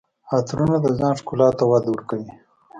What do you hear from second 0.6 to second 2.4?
د ځان ښکلا ته وده ورکوي.